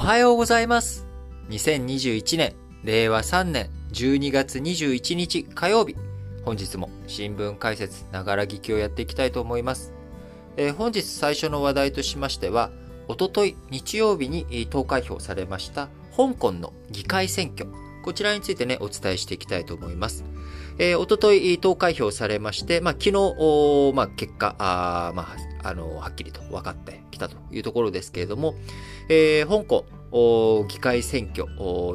[0.00, 1.06] はようございます。
[1.50, 2.54] 2021年、
[2.84, 5.94] 令和3年12月21日火曜日。
[6.42, 9.92] 本日も新聞解説、ながら聞きをやっていきたいと思います。
[10.56, 12.70] えー、本日最初の話題としましては、
[13.08, 17.68] おととい日曜日に投開票されました香港の議会選挙。
[18.02, 20.24] こちらについてね、お伝えしていきたいと思います。
[20.78, 28.54] えー、おととい投開票されまして、まあ、昨日、まあ、結果、あまあ、あの、はっきりと分かってきたというところですけれども、
[29.08, 29.84] えー、香港
[30.68, 31.46] 議会選挙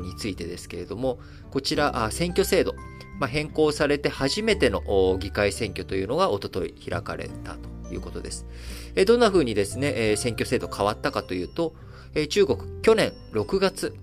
[0.01, 1.19] についてですけれども、
[1.51, 2.73] こちら、選挙制度、
[3.19, 8.45] まあ、変更されて初めての議会選挙というのがおととい開かれたということです。
[8.95, 11.75] えどんな風にですね、選挙制度変わったかというと、
[12.29, 13.95] 中国、去年6月、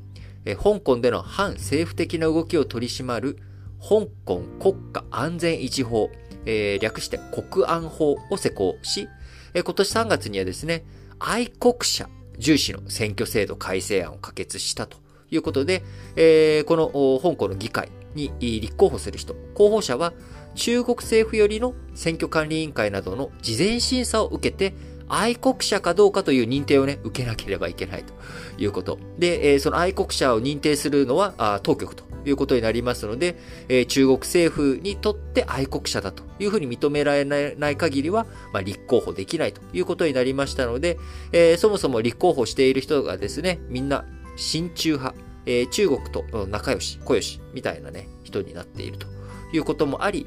[0.44, 3.38] 香港での反政府的な動きを取り締まる
[3.80, 6.10] 香港国家安全維持法、
[6.46, 9.08] えー、略して国安法を施行し、
[9.54, 10.84] え、今年3月にはですね、
[11.18, 14.98] 愛国者重視の選挙制度改正案を可決したと
[15.30, 15.82] いうことで、
[16.16, 16.88] えー、この
[17.22, 20.12] 香港の議会に立候補する人、候補者は
[20.54, 24.74] 中国政府よりの選挙管理委員会などの事前審査を受けて、
[25.08, 28.14] 愛国者かどうかという認定をね、受けなければいけないと
[28.58, 28.98] いうこと。
[29.18, 33.36] で、その愛国者を認定するのは当局ということになりますので、
[33.68, 40.98] え中国政府にとって愛国者だというふうに認められない限りは、まあ、立候補できないということになりましたので、
[41.32, 44.04] えー、そもそも立候補している人がですね、みんな
[44.36, 49.06] 親中派、えー、中国と仲良し、小良しみたいなね、人になっていると
[49.52, 50.26] いうこともあり、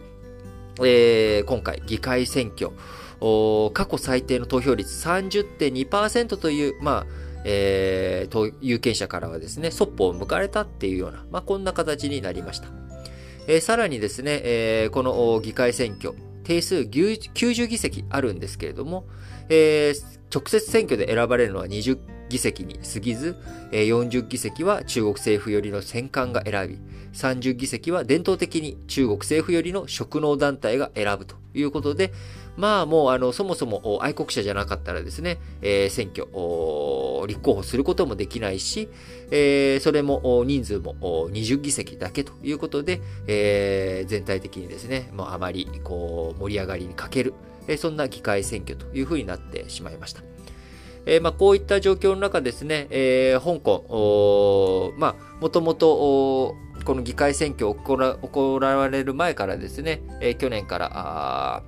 [0.80, 2.72] えー、今回議会選挙、
[3.73, 12.68] 過去最低の投票率30.2%という、まあ、えー、有権者からはですね、そっぽを向かれたっていうような、まあ、こんな形になりました。
[13.48, 19.06] えー、さらにですね、えー、この議会選挙、定数90議席あるんですけれども、
[19.50, 23.36] えー、直接選挙で選ばれるのは20議席に過ぎず、
[23.72, 26.80] 40議席は中国政府寄りの戦艦が選び、
[27.14, 32.11] 30議席は伝統的に中国政府寄りの職能団体が選ぶということで、
[32.58, 36.26] まあもうあの、そもそも愛国者じゃなかったらですね、えー、選挙、
[37.27, 38.89] 立候補することもできないし、
[39.32, 40.95] えー、それも人数も
[41.32, 47.33] 20議席だけということで、えー、全体的にですね、もうあまりこう盛り上がりに欠ける、
[47.67, 50.22] えー、そんな議会選挙というふうになってしまいました。
[51.08, 61.64] えー、まあ、こういった状況の中ですね、えー、香港、まあ、もともと、この議会選挙を行われる前からですね、えー、去年から、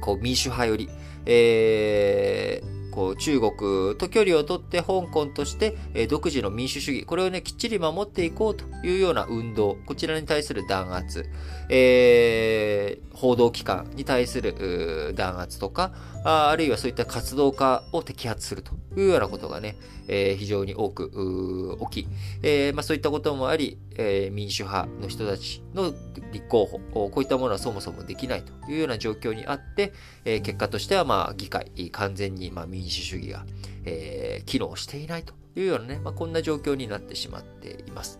[0.00, 0.88] こう民主派より、
[1.26, 5.76] えー、こう中国と距離をとって香港として、
[6.08, 11.28] 独自の民主主義、これをね、きっちり守っていこうというような運動、こちらに対する弾圧、
[11.68, 15.92] えー、報道機関に対する弾圧とか
[16.24, 19.76] あ、あるいはそういった活動家を摘発するというようなことがね、
[20.12, 22.08] えー、非常に多く起き、
[22.42, 25.94] えーまあ、そういったこともあり、えー、民主派の人たちの
[26.32, 29.92] 立候補、こういったものはそもそもできないというような状況にあって、
[30.24, 33.44] え、結果としてはまあ議会、完全にま民主主義が、
[33.84, 38.18] え、機能していないというようなね、まあ、こんな状況になってしまっています。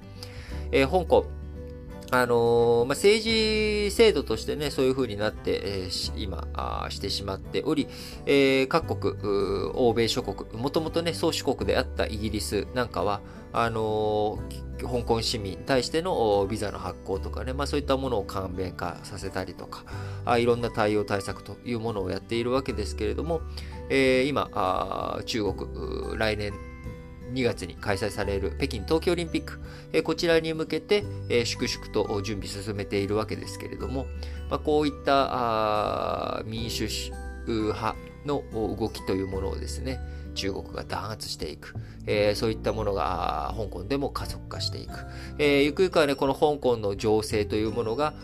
[0.70, 1.26] え、香港、
[2.12, 7.86] あのー、まあ、政治制度としてね、そういう風になって、えー、今あしてしまっており、
[8.26, 13.20] えー、各国、欧米諸国、もともとね、宗主国であったイギリスなんかは、
[13.52, 14.38] あの
[14.80, 19.84] 香港市民に対してのビザの発行とかね、まあ、そういったものを簡便化させたりとか、
[20.24, 23.40] あいろんな対応対策というものをやっているわけですけれども、
[23.88, 26.52] え今あ、中国、来年
[27.32, 29.60] 2月に開催される北京冬季オリンピック、
[30.02, 31.04] こちらに向けて、
[31.44, 34.06] 粛々と準備進めているわけですけれども、
[34.48, 36.88] まあ、こういった民主
[37.46, 37.96] 派
[38.26, 40.00] の動きというものをですね、
[40.34, 41.74] 中国が弾圧していく、
[42.06, 44.92] えー、そういったものが香港でも加速化していく、
[45.38, 48.14] えー、ゆくゆくはね、この香港の情勢というものが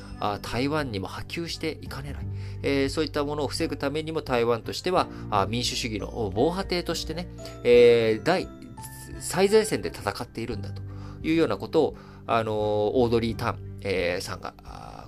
[0.42, 2.26] 台湾にも波及していかねない、
[2.62, 5.08] えー、そういったものを防ぐためにも台湾としては
[5.48, 7.28] 民主主義の防波堤としてね、
[7.64, 8.48] えー、第
[9.20, 10.82] 最前線で戦っているんだと
[11.22, 11.96] いうようなことを、
[12.26, 12.52] あの
[13.00, 14.54] オードリー・タン、えー、さんが、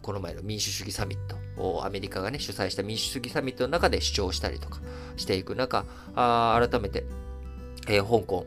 [0.02, 4.80] この前の民主主義サミット、アメリカがね、主催した民主主義サミットの中で主張したりとか
[5.16, 5.84] していく中、
[6.14, 7.04] あ改めて、
[7.88, 8.46] えー、香港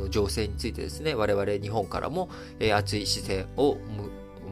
[0.00, 2.28] の情勢についてですね、我々日本からも、
[2.60, 3.76] えー、熱い視線を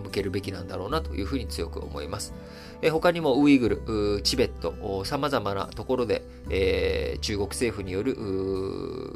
[0.05, 2.35] 向けるべきなんだろうなというふうに強く思います。
[2.83, 8.13] え他にもウイグル、チベット、様々なところで、えー、中国政府による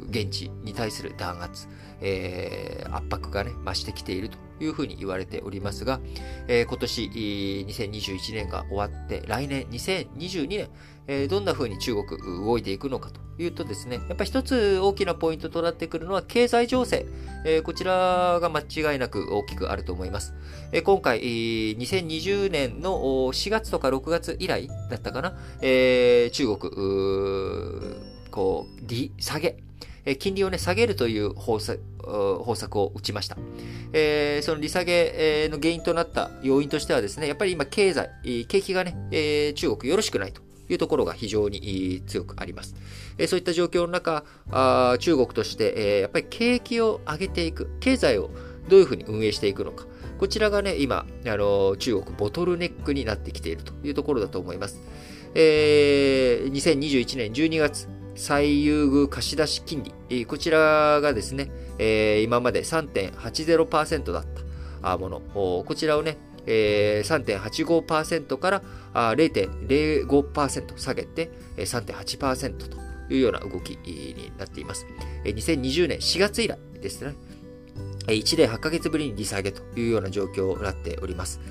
[0.09, 1.67] 現地に対する弾圧、
[1.99, 5.99] えー、圧迫がね、増してきているというふうに言われておりますが、
[6.47, 7.01] えー、今年
[7.67, 10.69] 2021年が終わって、来年2022年、
[11.07, 17.05] えー、どんな風に中国動いていくのかというとですね、やっぱり一つ大きなポイントとなってくるのは経済情勢。
[17.45, 20.33] えー、こちらが間違いなく大きくあると思います。
[20.71, 22.99] えー、今回、2020年の
[23.31, 27.99] 4月とか6月以来だったかな、えー、中国、
[28.29, 29.57] こう、利下げ。
[30.19, 33.37] 金利をね、下げるという方策方策を打ちました。
[33.93, 38.09] えー、その利下げの原因となった要因としてはですね、やっぱり今経済、
[38.47, 42.75] 景気がね、えー、中国よろしくないというところが非常に強くあります。
[43.17, 48.29] えそういった状況の中、あ中国として、えやっぱり景気を上げていく、経済を
[48.69, 49.85] どういうふうに運営していくのか。
[50.17, 54.81] こちらがね、今、あの中国ボトルネックになってきているというところだと思います。
[55.35, 64.25] えー、2021年12月、最優遇貸出金利、こちらがですね、えー、今まで3.80%だっ
[64.81, 66.17] たもの、こちらをね、
[66.47, 68.61] えー、3.85%から
[68.93, 72.77] 0.05%下げて3.8%と
[73.13, 74.87] いうような動きになっています。
[75.23, 77.13] 2020年4月以来ですね。
[78.07, 81.41] 1年8ヶ月ぶりに利下げというような状況になっております。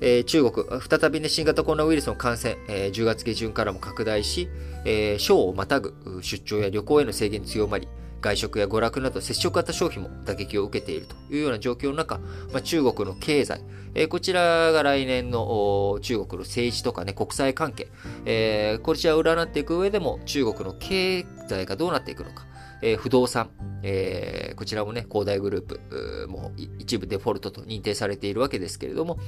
[0.00, 4.48] えー、中国、再びね、新型コロナウイルスの感染、えー、10月下旬からも拡大し、
[4.84, 7.88] えー、省をまたぐ出張や旅行への制限強まり、
[8.26, 12.18] 外食や娯楽など接触型消費も打撃を受けているというような状況の中、
[12.52, 13.62] まあ、中国の経済、
[13.94, 17.88] えー、こちらが来年の中国の政治とかね、国際関係、
[18.24, 22.46] えー、こちらを占っていく上でも中国の経済がどうなっていくのか、
[22.82, 23.50] えー、不動産、
[23.84, 26.50] えー、こちらもね、恒大グループ、も
[26.80, 29.18] 一部デフォルトと認定されているわけですけれども、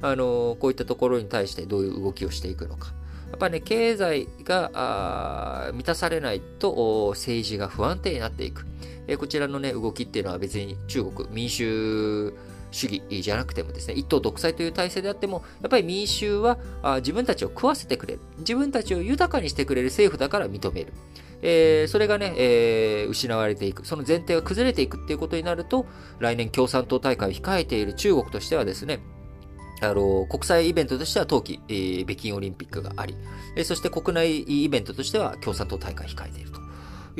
[0.00, 2.94] あのー、こういったところに対してどういう動きをしていくのか。
[3.34, 8.64] やっぱね、経済が満たされないと政治が不安定になっていく。
[9.08, 12.32] え、こちらのね、動きっていうのは別に中国民主
[12.70, 18.20] 主義じゃなくてもですね、一党独裁という体制であっても、やっぱり民衆はあ自分たちを食わせてくれる。
[18.38, 20.92] 自分たちを豊かにしてくれる政府だから認める。
[21.42, 25.86] えー、それがね、えー、失われていく、その前提が崩れていくっていうことになると、
[26.20, 29.00] 来年共産党大会を控えている中国としてはですね、
[29.84, 33.16] あの、国際イベントとしては冬季、えー、北京オリンピックがあり、
[33.56, 36.60] えー、そして国内イベントとしては共産党大会控えていると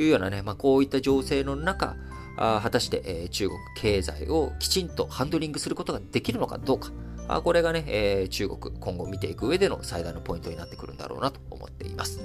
[0.01, 1.95] いうようなね、まあ、こういった情勢の中、
[2.37, 6.91] あ果たして、えー、中国経済をきちんとハンドリングすることができるのかどうか、
[7.27, 12.19] あこれがね、えー、中国今後見ていく上での最大のポイントになってくるんだろうなと思っています。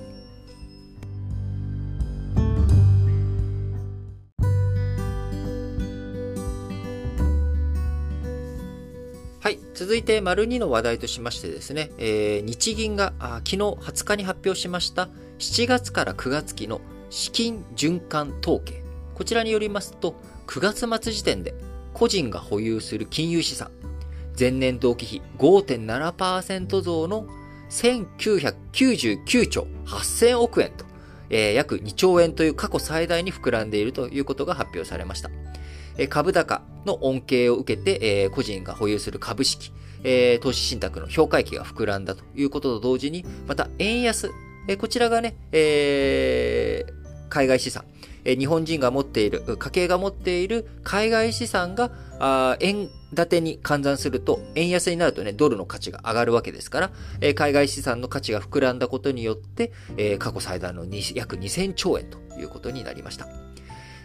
[9.41, 9.59] はい。
[9.73, 15.09] 続いて、丸2の話題としましてですね、えー、日銀が昨日20日に発表しました
[15.39, 18.83] 7月から9月期の資金循環統計。
[19.15, 20.15] こちらによりますと、
[20.47, 21.55] 9月末時点で
[21.95, 23.71] 個人が保有する金融資産、
[24.39, 27.27] 前年同期比5.7%増の
[27.71, 30.85] 1999兆8000億円と、
[31.31, 35.31] えー、約2兆円という過去最大に膨らんでいるということが発表されました。
[36.09, 39.73] 株高の恩恵を受けて、えー、個人が保有する株式、
[40.03, 44.31] えー、投資信託の評価益が膨らんだということと同時に、また円安、
[44.69, 47.85] えー、こちらがね、えー、海外資産、
[48.25, 51.91] えー、日本人が持っている、家計が持っている海外資産が、
[52.23, 56.91] あ円建てに換算すると、円安になるとね、ドルの価値が上がるわけですから、
[57.21, 60.85] えー、海外資産の価値が膨らんだことによって、えー、過去最大の
[61.15, 63.27] 約2000兆円ということになりました。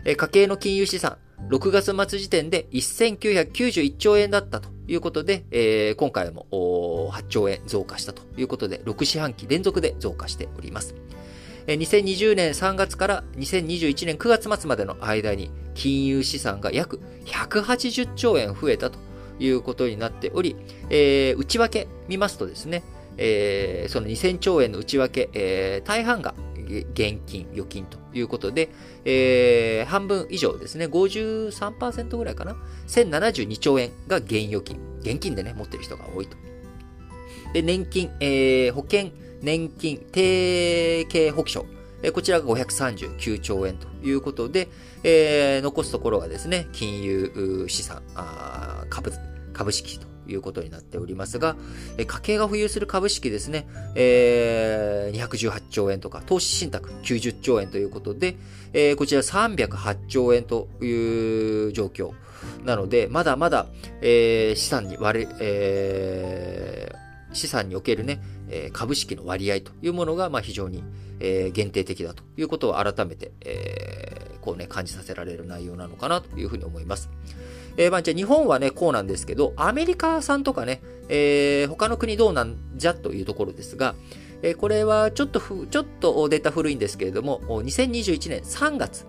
[0.06, 1.18] 家計の金融資産、
[1.50, 10.96] 6月末時点で1991兆円だったということで、えー、今回も8兆円増加したということで、6四半期連続で増加しております。
[11.68, 19.00] 2020年3月から2021年9月末までの間に金融資産が約180兆円増えたと
[19.40, 20.56] いうことになっており、
[20.90, 22.84] えー、内訳見ますとですね、
[23.18, 28.70] えー、その2000兆円の内訳、えー、大半が現金、預金ということで、
[29.06, 32.56] えー、半分以上ですね、53%ぐらいかな、
[32.88, 36.38] 1072兆円が現預金、現金でね、持ってる人が多いと。
[37.54, 41.66] で、年金、えー、保険、年金、定型保証、
[42.02, 44.70] えー、こちらが539兆円ということで、
[45.04, 48.02] えー、残すところがですね、金融資産、
[48.90, 49.12] 株、
[49.54, 51.56] 株式ということになっておりますが、
[51.98, 58.36] 家計が保有する株式ですね、えー、218兆円とか、投資信託90兆円ということで、
[58.74, 62.12] えー、こちら308兆円という状況。
[62.64, 63.68] なので、まだまだ、
[64.02, 68.22] えー、資産に割れ、えー、資産におけるね、
[68.74, 70.84] 株式の割合というものが、まあ、非常に、
[71.20, 77.10] え、限定的だということを改めて、え、こうね、感じさせられる内容なのかなというふうに思います。
[77.78, 83.96] えー、まあ、じゃあ日本はね、こうなんですけど、アメリカ産とかね、えー、他の国どうなんじゃというところですが、
[84.42, 89.06] えー、これはちょっとふ、ちょっとデータ古いんですけれども、2021年3月、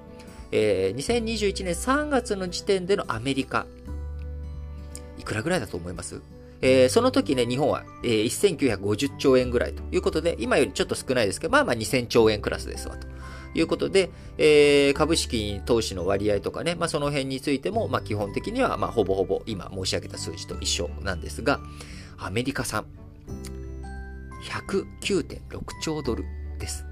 [0.52, 3.66] えー、2021年3月の時点でのアメリカ、
[5.18, 6.20] いくらぐらいだと思います？
[6.62, 13.06] えー、その時ね、日本は、えー、1950兆円ぐらいということで、今よりちょっと少ないですけど、まあまあ2000兆円クラスですわと。
[13.56, 21.60] いうことで、えー、株式投資の割合とかね、まあ、その辺についても、まあ、基本的には、まあ、ほぼほぼ今申し上げた数字と一緒なんですが、
[22.18, 22.86] アメリカ産、
[24.68, 25.40] 109.6
[25.82, 26.24] 兆ドル
[26.58, 26.84] です。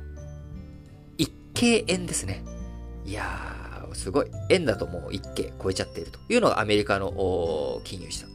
[1.18, 2.42] 一計円ですね。
[3.04, 4.26] いやー、すごい。
[4.50, 8.34] 円だともう一計超えちゃっているというのがアメリカの金融資産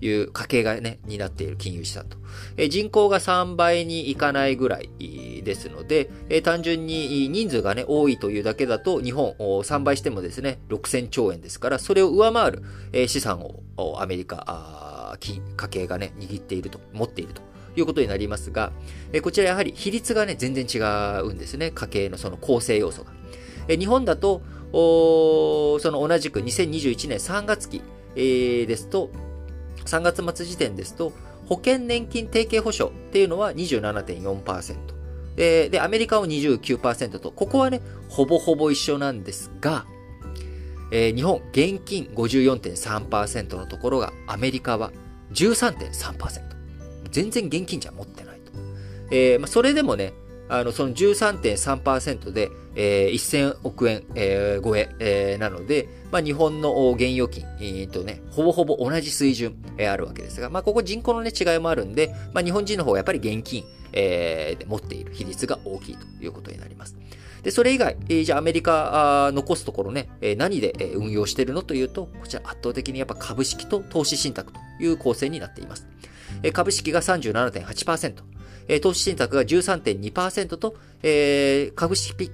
[0.00, 2.16] いう家計がね、担っている金融資産と。
[2.56, 12.62] え人口が3倍にいかないぐらいですので、え単純に人数がね、多いというだけだと、日本3倍してもですね、6000兆円ですから、それを上回る、
[12.92, 17.42] え資産をアメリカ、家計がね、握っていると、持っていると。
[17.76, 18.72] いうことになりますが、
[19.12, 20.78] えこちらやはり比率がね、全然違
[21.22, 21.70] うんですね。
[21.70, 23.12] 家計のその構成要素が。
[23.68, 27.82] え日本だと、その同じく2021年3月期、
[28.16, 29.10] えー、ですと、
[29.88, 31.12] 3月末時点ですと、
[31.46, 34.76] 保険年金提携保証っていうのは27.4%。
[35.36, 39.86] で、で、アメリカは29%と、ここはね、ほぼほぼ一緒なんですが、
[40.90, 44.92] えー、日本、現金54.3%のところが、アメリカは
[45.32, 46.42] 13.3%。
[47.10, 48.52] 全然現金じゃ持ってないと。
[49.10, 50.12] えー、まあ、それでもね、
[50.48, 66.96] あの、その13.3%で、えー、1000億円、えー、超ええー、なので、まあ、日本の現預金、えー、とね、ほぼほぼ同じ水準、えー、あるわけですが、まあ、ここ人口のね、違いもあるんで、まあ、日本人の方はやっぱり現金、えー、持っている比率が大きいということになります。
[67.42, 75.86] で、それ以外、えー、じゃあアメリカ残すところね、えー、何で、運用しているのというと、こちら圧倒的にやっぱ株式と投資信託という構成になっています。
[76.42, 78.14] え、株式が37.8%、
[78.82, 82.30] 投資信託が13.2%と、えー、株式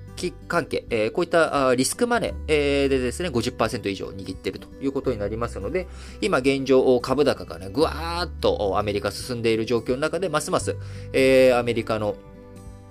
[0.48, 5.86] 関係、えー、こういったリスクマネー、えー、でですね、50%以上握っているということになりますので、
[6.20, 10.76] 今現状、株高がね、ぐわーっとアメリカ進んでいる状況の中で、ますます、
[11.12, 12.16] えー、アメリカの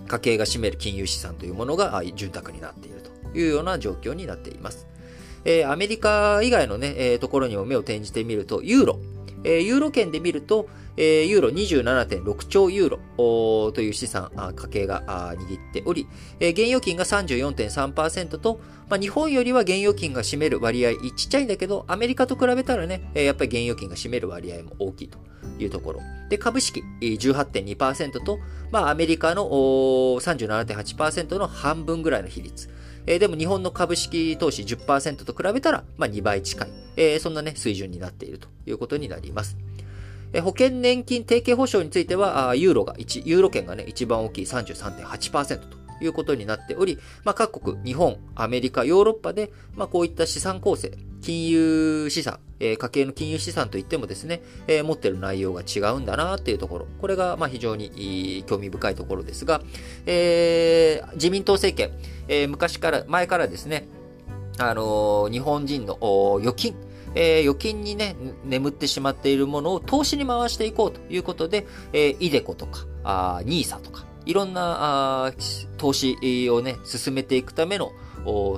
[0.08, 4.88] 家計が占める金融資産というものが潤沢になっているというような状況になっています。
[5.46, 9.00] えー、アメリカ以外のね、えー、ところにも目を転じてみると、ユーロ。
[9.44, 16.08] えー、ユーロ圏で見ると、えー、ユーロ27.6兆ユーロという資産、家計が握っており、
[16.40, 18.60] えー、現預金が34.3%と、
[18.90, 25.18] まあ、日本よりは現預金が占める割合ちっちゃいんだけど、アメリカと比べたらね、やっぱり現預金が占める割合も大きいと
[25.60, 26.02] いうところ。
[26.30, 28.40] で、株式18.2%と、
[28.72, 32.70] まあ、アメリカの37.8%の半分ぐらいの比率。
[33.06, 39.58] えー、でも日本の株式投資10%と比べたら、まあ、2倍近い、えー、そんなね、水準になっているということになります。
[40.42, 50.92] 保険年金提携保障については、ユーロが1、ユーロ圏がね、一番大きい33.8%ということになっており、まあ、各国、日本、アメリカ、ヨーロッパで、まあ、こういった資産構成、
[51.24, 59.62] 金融資産、えー、家計の金融資産といってもですね、えー、持ってる内容が違うんだなっていうところ、これがまあ非常に興味深いところですが、
[60.06, 63.88] えー、自民党政権、えー、昔から、前からですね、
[64.60, 65.98] あのー、日本人の
[66.42, 66.76] 預金、
[67.16, 75.32] えー、預金にね、眠ってしまっているものを投資に回していこうということで、えー、イデコとか、あニーサとか、いろんなあ
[75.78, 76.18] 投資
[76.50, 77.92] をね、進めていくための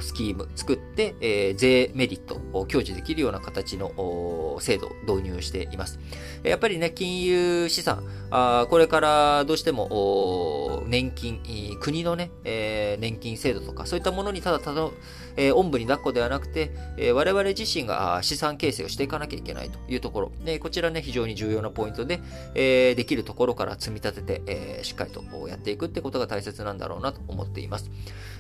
[0.01, 6.00] スキーム作って、えー、税メリットを享受できるような形の制度を導入しています。
[6.43, 11.41] やっぱりね、金融資産、あこれからどうしても年金、
[11.79, 14.89] 国のね、えー、年金制度とか、そういったものにただただ、
[15.38, 20.31] えー、おんぶに抱っこではなくて、えー、我々自身が資産形成をしていかなきゃいけないというところ。
[20.43, 22.22] でこちらね、非常に重要なポイントで、
[22.53, 27.89] えー、できるところから積み立てて、えー、しっかりとやっていくってことが大切なんだろうなと思っています。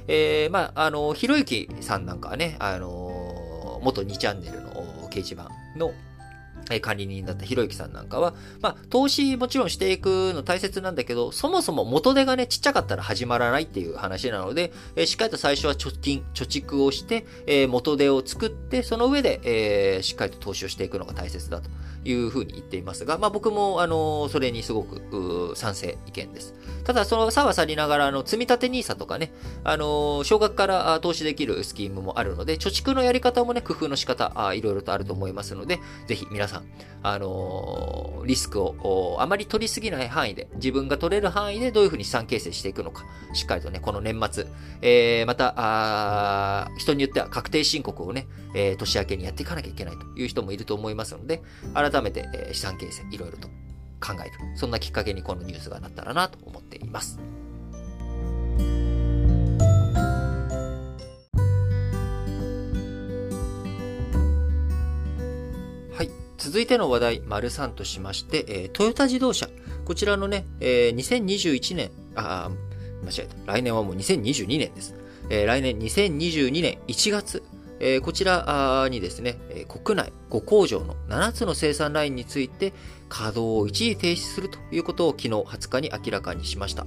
[0.07, 5.93] えー、まあ、あの、ひろゆきさんなんかはね、あの、元2チャンネルの掲示板の
[6.81, 21.69] 管理人だったひろゆきさんなんかは、まあ、投資もちろんしていくの大切なんだけど、そもそも元手がね、ちっちゃかったら始まらないっていう話なので、えー、しっかりと最初は貯金、貯蓄をして、えー、元手を作って、その上で、えー、しっかりと投資をしていくのが大切だと
[22.03, 26.53] いうふうに言っていますが、まあ僕も、あの、それにすごく、賛成意見です。
[26.83, 29.31] ただ、その差はさりながら、あの、積立 NISA とかね、
[29.63, 36.65] あの、少額から投資できるスキームもあるので、貯蓄のやり方もね、工夫の仕方、いろいろとあると思いますので、ぜひ皆さんさん、
[37.03, 44.47] あのー、リスクをあまり取りすぎない範囲で、自分が取れる範囲でどういうふうに資産形成していくのか、しっかりとね、この年末、
[44.81, 51.41] えー、また、人によっては確定申告をね、えー、年明けにやっていかなきゃいけないという人もいると思いますので、
[51.73, 53.47] 改めて、えー、資産形成、いろいろと
[53.99, 54.57] 考える。
[54.57, 57.19] そんなきっかけにこのニュースがなったらなと思っています。
[66.37, 69.47] 続いての話題、丸3としまして、えー、トヨタ自動車。
[69.85, 72.49] こちらのね、えー、2021年、あ、
[73.03, 73.53] 間違えた。
[73.53, 74.95] 来年はもう2022年です。
[75.29, 77.43] えー、来年2022年1月、
[77.79, 79.37] えー、こちらにですね、
[79.67, 82.73] 国内5工場の7つの生産ラインについて
[83.09, 86.85] 稼働を一時停止するということを昨日20日に明らかにしました。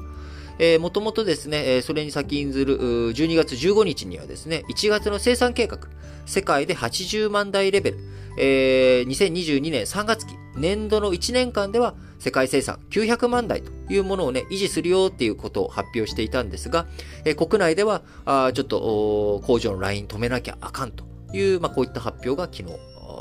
[0.58, 2.78] えー、もともとですね、それに先んずる
[3.12, 5.78] 12月15日にはですね、1月の生産計画、
[6.26, 7.98] 世界で80万台レベル、
[8.38, 16.86] えー、2022年3月期、年度の1年間では世界生産900万台というものをね、維持するよっていうことを発表していたんですが、
[17.24, 22.76] えー、国内では、あちょっと工場のライン止めなきゃあかんという、まあ、こういった発表が昨日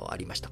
[0.09, 0.49] ありました。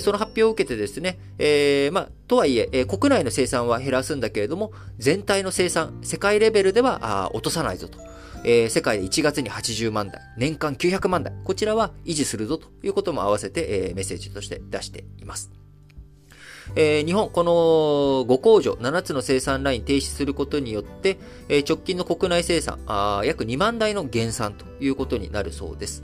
[0.00, 7.98] その発表を受けてですね、えー、ま、とはいえ、国内の生産は減らすんだけれども、全体の生産、世界レベルでは落とさないぞと。
[8.44, 15.50] えー、世界で1月に80万台、年間900万台、こちらは維持するぞということも合わせて、えー、メッセージとして出しています。
[16.76, 17.50] えー、日本、この
[18.26, 21.18] 5工場、7つの生産ライン停止することによって、
[21.48, 26.02] えー、直近の国内生産あ、約2万台の減産ということになるそうです。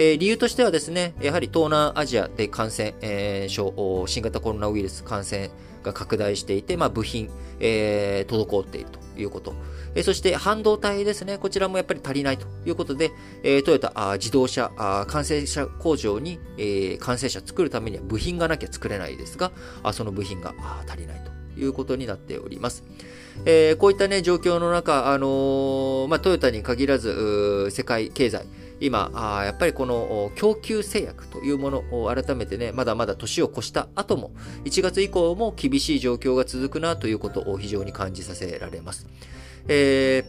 [0.00, 5.50] えー、理由としてはですね、やはり東南アジアで感染、えー、症、新型コロナウイルス感染
[5.82, 7.28] が拡大していて、まあ、部品、
[7.58, 9.54] えー、滞っているということ。
[9.96, 11.36] えそして半導体ですね。
[11.36, 13.10] こちらもやっぱり足りないということで、
[13.42, 19.50] えトヨタあ自動車あ完成車工場に、えー、完成車作るためには部品がなきゃ作れないですが、
[19.82, 22.84] あその部品があ足りないということになっております。
[23.44, 28.46] えー、こういったね、状況の中、あのー、まあ、トヨタに限らず、世界経済、
[28.80, 34.30] 今あ、やっぱりこの供給制約というものを改めてね、まだまだ年を越した後も、
[34.64, 39.06] 1月以降も厳しい状況が続くなということを非常に感じさせられます。
[39.66, 40.24] え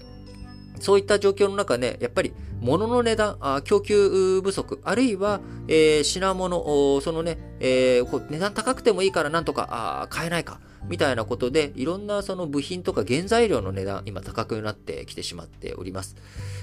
[0.78, 9.68] ー、そういった状況の中ね、やっぱり物の値段、あ供給不足、あるいは、えー、品物、そのね、えー、値段高くてもいいからなんとか
[10.04, 16.16] あ買えないか、みたいなことで、いろんなその部品とか原材料の値段、今高くなってきてしまっております。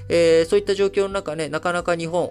[0.08, 2.30] えー、そういった状況の中ね、なかなか日本、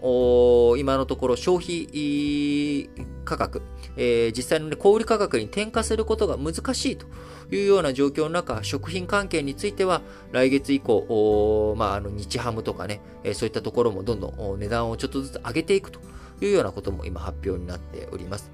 [0.78, 2.90] 今のところ消費
[3.26, 3.62] 価格、
[3.98, 7.06] えー、実際の、ね、小売価格に転嫁することが難しいと
[7.54, 16.00] いうような状況の中、食品関係については、来月以降、まあ、あの日ハムとかね、えー、そういったところもどんどん値段をちょっとずつ上げていくと
[16.42, 18.52] いうようなことも今発表になっております。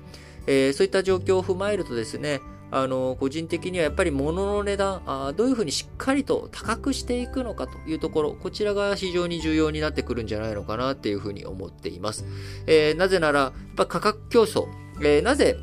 [0.48, 12.26] えー、そういった状況を踏まえるとですね、あの、個人的にはやっぱり物の値段あ、どういうふうにしっかりと高くしていくのかというところ、こちらが非常に重要になってくるんじゃないのかなっていうふうに思っています。
[12.68, 14.68] えー、なぜなら、やっぱ価格競争、
[15.02, 15.58] えー、なぜ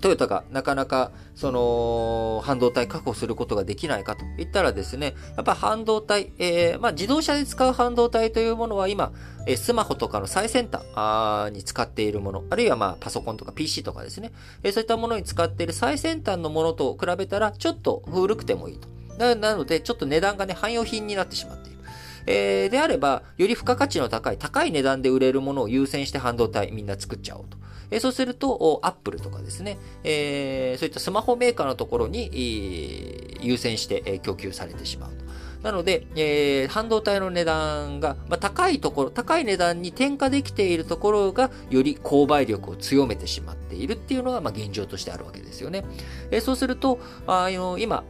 [0.00, 9.12] トヨタがなかなかその半導体確保することができないかといったらですね、やっぱ半導体、えー、まあ、自動車で使う半導体というものは今、
[9.46, 14.32] えスマホとかの最先端に使っているもの、あるいはまあパソコンとか PC とかですね、
[14.62, 18.88] えそういったものに使っている最先端のものと比べたらちょっと古くてもいいと。
[19.18, 21.78] なので、ちょっと値段がね、汎用品になってしまっている。
[22.26, 27.58] えー、であれば、より付加価値の高い、高い値段で売れるものを優先して半導体みんな作っちゃおうと。
[27.90, 35.24] えー、そうすると、アップルとかですね、えー、そういったスマホメーカーのところに、えー、優先して、え供給されてしまうと。
[35.62, 45.84] なので、えー、半導体の値段が、まあ、高いところ、高い値段に転嫁できているところが、より購買力を強めてしまっているっていうのが、まあ、現状としてあるわけですよね。
[46.30, 48.04] えー、そうすると、あの今、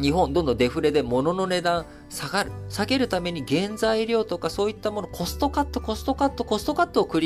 [0.00, 2.52] 日本どんどんデフレで物の値段下がる。
[2.68, 7.20] 下げるために原材料とかそういったもの、コストカット、コストカット、コストカットを繰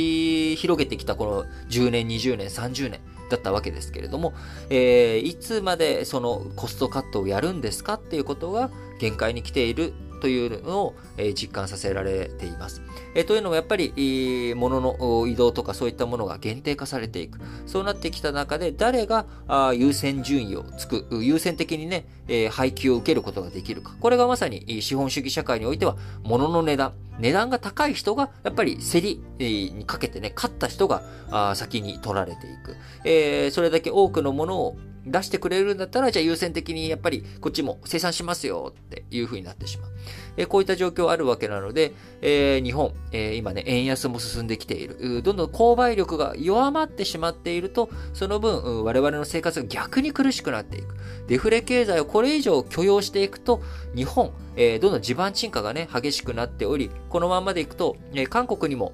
[0.50, 4.34] り広げてきたこの10年、20年、30年だったわけですけれども、
[4.70, 12.80] えー、いつまでそのコストカットをやるんですかっていうことが限界に来ているというのを、え実感させられています。
[13.14, 17.38] えというのはやっぱり、物の移動とかそういったものが限定化されていく。
[17.66, 23.94] そうなってきた中で、誰があ優先順位をつく、優先的にね、え配給を受けることができるか。
[24.00, 32.76] これがまさに資本主義社会においては、物の値段、値段が高い人が、やっぱり競りにかけてね、勝った人が先に取られていく。
[33.04, 39.90] え、それだけ多くのものを出してくれるんだったら、じゃあ優先的にやっぱりこっちも生産しますよっていう風になってしまう。
[40.36, 45.22] えこういった状況あるわけなので、えー、日本、えー、今ね、円安も進んできている。
[45.22, 50.96] どんどん購買力が弱まってしまっていると、その分、我々の生活が逆に苦しくなっていく。
[51.28, 53.62] デフレ経済をこれ以上許容していくと、
[53.94, 58.92] 日本、えー、どんどん地盤沈下がね、激しくなっており、このままでいくと、え韓国にも、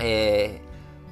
[0.00, 0.63] えー、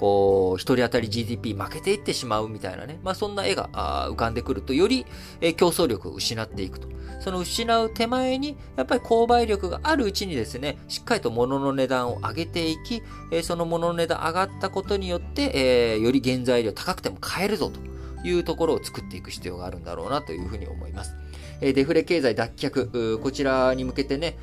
[0.03, 3.69] こう、一人当たり GDP 負けていってしまうみたいなね、まあそんな絵が
[4.11, 5.07] 浮かんでくると、より、
[5.41, 6.88] え競争力を失っていくと。
[7.21, 17.79] その失う手前に、やっぱり購買力があるうちにですね、しっかりと物の値段を上げていき、えその物の値段上がったことによって、えより原材料高くても買えるぞと
[18.27, 21.15] いうところを作っていく必要があるんだろうなというふうに思います。
[21.62, 24.37] デフレ経済脱却、こちらに向けてね、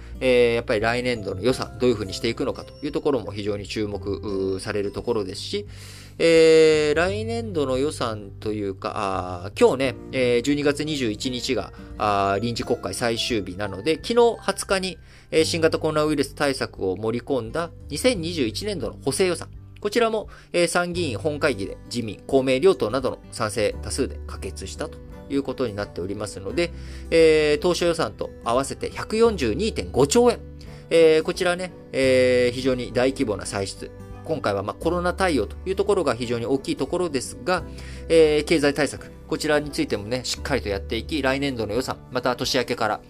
[0.55, 5.67] やっぱり来年度の予算、どういうふうにしていくのかというところも非常に注目されるところですし、
[6.21, 11.71] えー、来年度の予算というか、今日ね、えー、12月21日が
[12.41, 14.97] 臨時国会最終日なので、昨日20日に、
[15.31, 19.49] えー、新型コロナウイルス対策を盛り込んだ2021年度の補正予算。
[19.79, 26.71] こちらも、えー、参議院本会議で自民、公明両党などの賛成多数で可決したということになっておりますので、
[27.11, 30.39] えー、当初予算と合わせて142.5兆円。
[30.91, 33.91] えー、こちらね、えー、非常に大規模な歳出。
[34.25, 37.63] 今回はまコロナ対応というところが非常に大きいところですが、
[38.09, 43.01] え、経済対策、こちらについてもね、しっかりとやっていき、来年度の予算、また年明けから、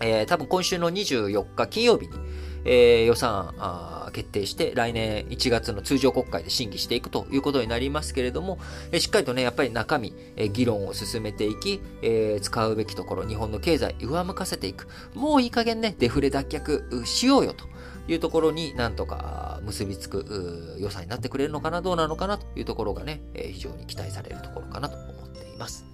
[0.00, 2.14] えー、多分今週の24日金曜日に、
[2.64, 8.58] えー、予算あ決定して、来年1月の通常国会で審議していくということになりますけれども、
[8.92, 14.88] えー、しっかりとね、やっぱり中身、えー、議論を進めていき、えー、使うべきところ、日本の経済、上向かせていく。
[15.14, 17.66] もういい加減ね、デフレ脱却しようよと
[18.08, 25.89] いうところになんとか結びつく予算になってくれるのかな、どうなのかなというところがね、え、非常に期待されるところかなと思っています。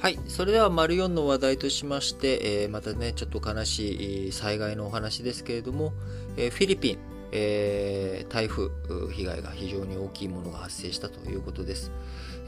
[0.00, 0.18] はい。
[0.28, 5.92] それでは、丸4の話題としまして、えー、またね、ちょっと悲しい災害のお話ですけれども、
[6.38, 6.98] えー、フィリピン、
[7.32, 8.70] えー、台風
[9.12, 11.92] 被害が非常に大きいものが発生したということです。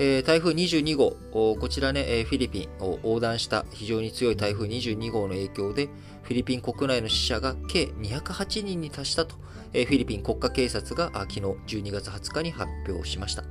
[0.05, 5.89] え、台風22号、こちらね、フィリピンを横断した非常に強い台風22号の影響で、
[6.25, 9.37] フィリピン国内の死者が計208人に達したと、
[9.73, 13.45] え、フィリピン国家警察が昨日12月20日に発表しました。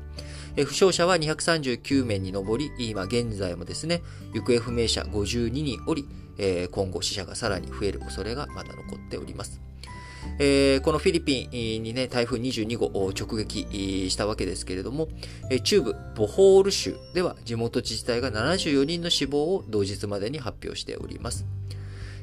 [0.58, 4.02] 負傷者は239名に上り、今現在もですね、
[4.34, 6.06] 行方不明者52人おり、
[6.70, 9.71] 今後死者がさらに増える恐れがまだ残っております。
[10.40, 15.08] えー、このフィリピンにね、台風22号を直撃したわけですけれども、
[15.64, 21.46] 中部ボホール州では地元自治体が74人の死亡を同日までに発表しております。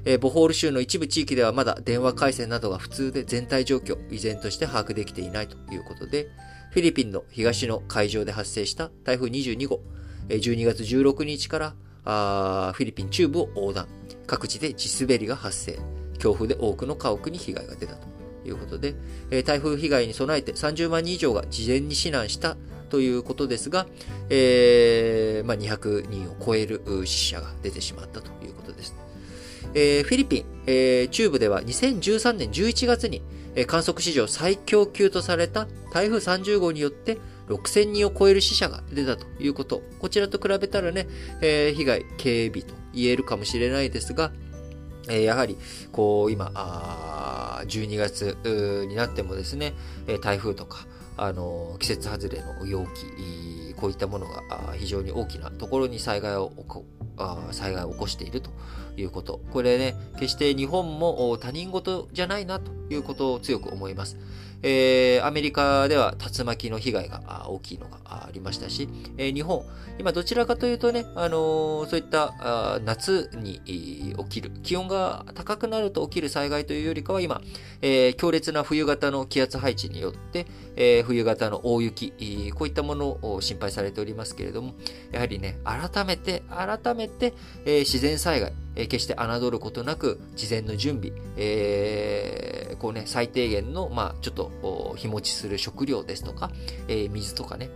[0.05, 6.29] えボホール州の一部地域ではまだ電話回線などが普通で全体状況、依然として把握できていないということで、
[6.71, 9.81] フィリピンの東の海上で発生した台風22号、
[10.29, 13.89] 12月16日からあフィリピン中部を横断、
[14.27, 15.79] 各地で地滑りが発生、
[16.19, 18.07] 強風で多くの家屋に被害が出たと
[18.45, 18.95] いうことで、
[19.31, 22.57] え台風被害に備えて30万人以上が事前に避難した
[22.89, 23.87] ということですが、
[24.31, 28.95] えーまあ、200人を超える死者が出てしまったということです。
[29.75, 33.23] えー、フィリピン、えー、中部では2013年11月に、
[33.55, 39.83] えー、観測史上最強級とされた台風30号によって6000人を超える死者が出たということ。
[39.99, 41.07] こちらと比べたらね、
[41.41, 44.33] えー、被害軽微と言えるかもしれないですが、
[45.09, 45.57] え、やはり、
[45.93, 48.37] こう、今、あ12月
[48.89, 49.75] になってもですね、
[50.23, 56.53] 台風とか、あの季節外れの容器、こういったものが非常に大きなところに災害を
[57.51, 58.51] 災害を起こしていると
[58.97, 59.41] いうこと。
[59.53, 64.17] これね、決して日本も他人事じゃないなということを強く思います。
[64.63, 69.65] えー、アメリカでは竜巻の被害が大きいのがありましたし、えー、日本、
[69.99, 73.61] 今どちらかというとね、あのー、そういった夏に
[74.17, 77.41] 起きる、気温が高くなると起きる災害というよりかは今、
[77.83, 84.75] えー、強烈な冬型の気圧配置によって、えー、冬型の大雪、こういったものを心配されておりますけれども、
[85.13, 94.48] やはりね、改めて、改めて、えー、自然災害、え決して侮ることなく、事前の準備、えー、こうね、最低限の、まあ、ちょっと
[94.97, 96.51] 日持ちする食料ですとか、
[96.89, 97.71] えー、水とかね、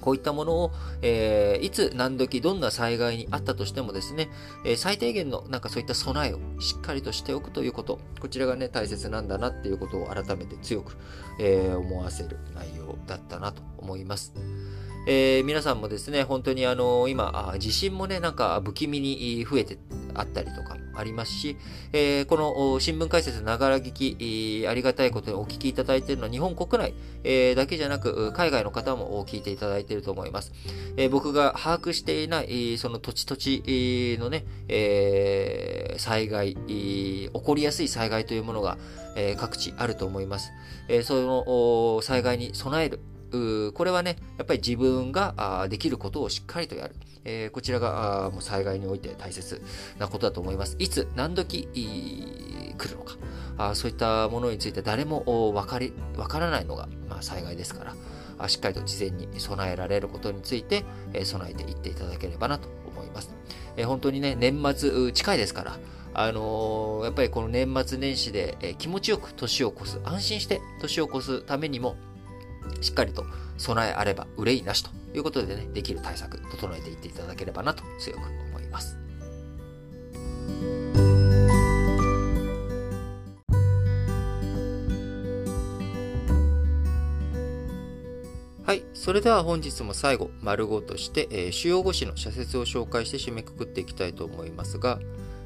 [0.00, 0.70] こういったものを、
[1.02, 4.30] えー、いつ何時どんな災害にあったとしてもですね、
[4.64, 10.96] えー、最低限のなんかそういった備えをしっかりとしておくということ、こちらがね、大切なんだなっていうことを改めて強く、
[11.40, 14.32] えー、思わせる内容だったなと思います。
[15.06, 19.78] え、皆さんもですね、本当にあの、今、地震もね、なんか不気味に増えて
[20.18, 21.56] あったりとか、ありますし、
[21.92, 30.52] えー、この新聞解説ながら聞き、ありがたいことにお聞きいただいているのは日本国内、えー、だけじゃなく、海外の方も聞いていただいていると思います。
[30.96, 38.78] えー、僕が把握していない、その土地土地のね、え、災害、起こりやすい災害というものが、
[39.16, 40.50] え、各地あると思います。
[40.88, 43.00] え、その災害に備える、
[43.72, 46.94] これはね、やっぱり自分ができることをしっかりとやる。
[47.28, 49.60] えー、こちらがもう災害において大切
[49.98, 50.76] なことだと思います。
[50.78, 51.68] いつ、何時
[52.78, 53.16] 来るのか。
[53.58, 57.94] あそういったものについて誰も分かり分からないのが、まあ、災害ですか
[58.38, 63.34] ら、しっかりと事前に備えられることについて、え、備えていっていただければなと思います。
[63.76, 65.78] え、本当にね、年末近いですから、
[66.14, 71.96] あのー、やっぱりこの年末年始で、え気持ちよく年を越す、安心して年を越すためにも、
[72.80, 73.24] しっかりと
[73.58, 78.96] 備えあれば憂いなしということでね、できる対策、整えていっていただければなと強く思います。
[88.68, 88.84] はい。
[88.92, 94.98] それでは本日も最後、丸ごとして、えー、主要語詞の社説を紹介して締めくくっていきたいと思いますが、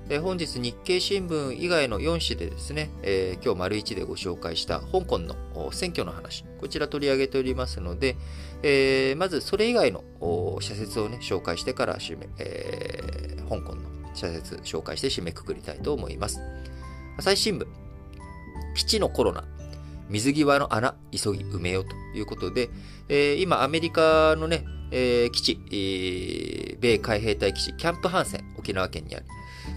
[0.09, 5.37] え本日日経新聞以外の4紙でですね、えー、今日丸1でご紹介した香港の
[5.73, 8.17] 選挙の話、こちら取り上げておりますので、
[8.63, 10.03] えー、まずそれ以外の
[10.61, 13.83] 社説をね、紹介してから締め、えー、香港の
[14.15, 16.41] 社説紹介して締めくくりたいと思います。
[17.17, 17.67] 朝日新聞、
[18.75, 19.45] 基地のコロナ、
[20.09, 22.71] 水際の穴、急ぎ埋めようということで、
[23.09, 29.27] えー、今アメリカのね、えー、基地、えー、米海兵隊基地、キャンプハンセン、沖縄県にある。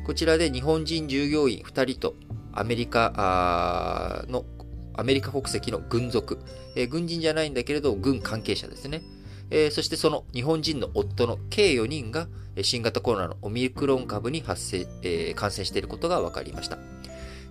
[0.06, 2.16] こちらで日本人従業員2人と
[2.54, 4.46] アメリカの、
[4.94, 6.40] アメリカ国籍の軍属、
[6.76, 9.02] えー、軍人じゃないんだけれど、軍関係者ですね。
[9.50, 12.28] えー、そしてその日本人の夫の計4人が
[12.62, 16.78] 新型コロナのオミクロン株に発生、えー、感染していることが分かりました。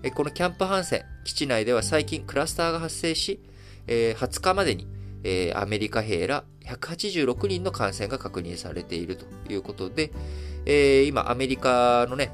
[0.05, 3.41] えこのキャンプハンセン基地内では最近クラスターが発生し、
[3.89, 4.87] え20日までに、
[5.25, 10.13] えアメリカ兵ら186人の感染が確認されているということで、
[10.67, 12.33] え今アメリカのね、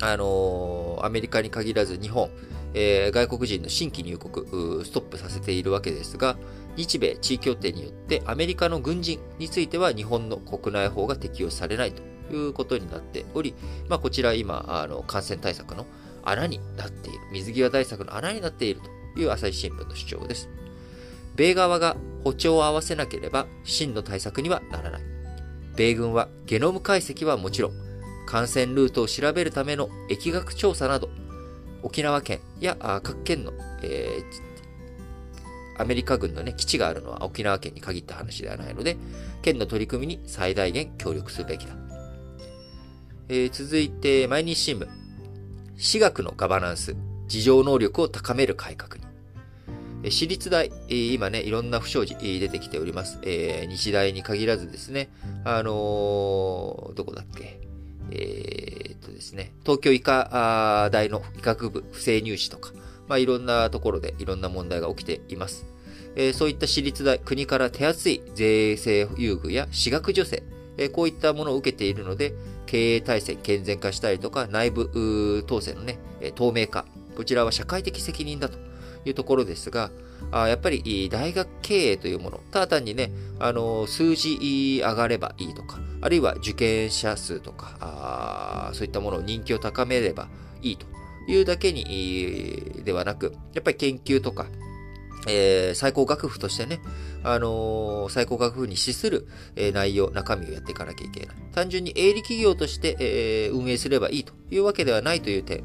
[0.00, 2.30] あのー、アメリカに限らず日本、
[2.74, 6.36] えー、外国人の新規入国ストップさせているわけですが、
[6.76, 13.54] 日米地位協定によってアメリカの軍人については日本の国内法が適用されないということになっており、
[13.88, 15.86] まあ、こちら今、あの感染対策の
[16.24, 18.80] 穴になっている、水際対策の穴になっている
[19.14, 20.48] という朝日新聞の主張です。
[21.34, 25.17] 米側が歩調を合わせなければ真の対策にはならない。
[25.78, 27.72] 米軍はゲノム解析はもちろん、
[28.26, 31.08] 感染ルートを調べるための疫学調査など、
[31.84, 33.52] 沖縄県や各県の、
[33.84, 38.96] えー、アメリカ軍の、ね、基地があるのは沖縄県に限った話ではないので、
[39.40, 41.76] 県の取り組みに最大限協力すべきだ。
[43.28, 44.88] えー、続いて、毎日新聞。
[45.76, 46.96] 私学のガバナンス、
[47.28, 49.07] 事情能力を高める改革に。
[50.04, 53.18] 私立大、今ね、いろんな不祥事出てきております。
[53.22, 55.10] えー、日大に限らずですね、
[55.44, 57.60] あのー、どこだっけ？
[58.10, 62.72] えー、っとですね、東京医科大の医学部不正入試とか、
[63.08, 65.66] まあ、いろんなところでいろんな問題が起きています。
[66.16, 70.42] えー、そういった私立大、国から手厚い税制優遇や私学助成、
[70.78, 72.34] えー、こういったものを受けているので、
[72.66, 75.98] 経営体制健全化したりとか、内部統制のね、
[76.34, 78.67] 透明化、こちらは社会的責任だと。
[79.04, 79.90] いうところですが、
[80.30, 90.28] あやっぱり大学経営というもの、ただ単にね、あの数字上がればいいとか、あるいは受験者数とか、あそういったものを人気を高めれば
[90.62, 90.86] いいと。
[91.28, 94.46] いうだけにではなく、やっぱり研究とか、
[95.26, 96.80] えー、最高学府としてね、
[97.22, 101.36] あのー、最高学府に資する、えー、内容、中身をやっていかなきゃいけない。
[101.52, 105.64] 単純に営利企業として、えー、運営すればいいというわけではないという点、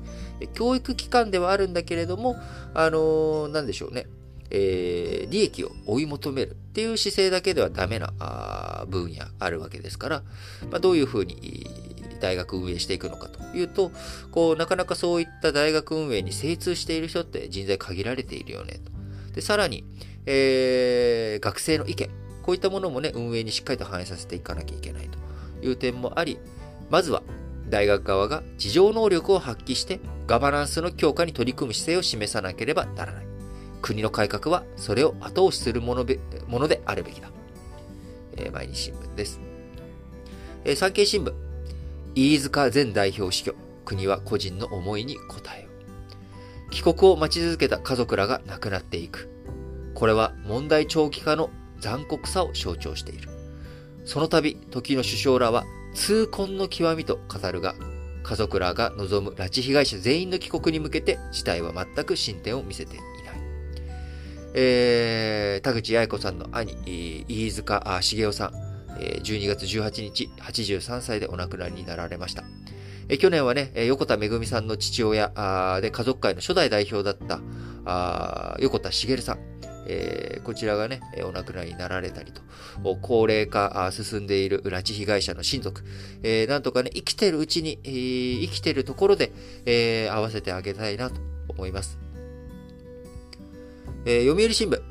[0.54, 2.36] 教育機関ではあるんだけれども、
[2.74, 4.08] あの、なんでしょうね。
[4.56, 10.24] えー、利益を追い求めるっていう姿勢だけではダメなあ分野あるわけですから、
[10.70, 11.66] まあ、どういうふうに
[12.20, 13.92] 大学運営していくのかというと、
[14.32, 18.92] こう、なかなかそういった大学運営に精通している人って人材限られているよねと。
[19.34, 19.84] で、さらに、
[20.26, 22.10] えー、学生の意見、
[22.44, 26.38] こういったものもね、運営にしっかりと反映させていかなきゃいけないという点もあり、
[26.90, 27.24] まずは
[27.70, 33.26] 大学側が事情能力を発揮してガバナンスの強化に取り組む姿勢を示さなければならない。
[33.82, 37.30] 国の改革はそれを後押しするものべものであるべきだ。
[38.38, 39.40] えー、毎日新聞です。
[40.64, 41.34] えー、産経新聞。
[42.16, 43.56] 飯塚前代表死去。
[43.86, 45.20] 国は個人の思いに応
[45.58, 46.72] えよう。
[46.72, 49.30] 帰国を待ち続けた家族らが亡くなっていく。
[49.94, 51.50] これは問題長期化の
[51.80, 53.30] 残酷さを象徴している。
[54.06, 57.76] その度、時の首相らは痛恨の極みと語るが、
[58.24, 63.08] 家族らが望む拉致被害者全員の帰国に向けて事態は全く進展を見せていない。
[64.56, 68.52] えー、田口八重子さんの兄、飯塚茂雄さん、
[68.98, 72.44] 12月18日、83歳でお亡くなりになられました。
[73.20, 79.40] 去年はね、横田めぐみさんの父親で家族会の初代代表だった横田茂さん、
[79.88, 82.42] えー、こちらがね、お亡くなりになられたりと、
[83.02, 85.84] 高齢化進んでいる拉致被害者の親族、
[86.24, 89.32] えー、なんとかね、生きてるうちに、えー、生きてるところで、
[89.66, 91.20] えー、合わせてあげたいなと
[91.50, 91.98] 思います。
[94.06, 94.82] えー、読売新聞、